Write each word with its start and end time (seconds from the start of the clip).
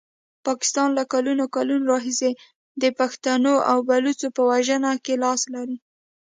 پاکستان 0.45 0.89
له 0.97 1.03
کلونو 1.13 1.43
کلونو 1.55 1.85
راهیسي 1.93 2.31
د 2.81 2.83
پښتنو 2.99 3.53
او 3.71 3.77
بلوڅو 3.89 4.27
په 4.35 4.41
وژنه 4.49 4.91
کې 5.05 5.13
لاس 5.23 5.41
لري. 5.53 5.77